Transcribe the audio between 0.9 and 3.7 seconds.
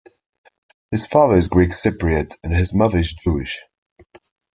father is Greek Cypriot and his mother is Jewish.